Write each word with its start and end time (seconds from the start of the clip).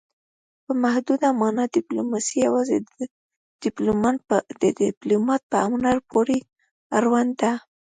په 0.65 0.71
محدوده 0.83 1.27
مانا 1.39 1.65
ډیپلوماسي 1.77 2.35
یوازې 2.47 2.77
د 2.89 2.91
ډیپلومات 3.63 5.39
په 5.51 5.57
هنر 5.69 5.97
پورې 6.11 6.37
اړوند 6.97 7.31
ده 7.41 7.51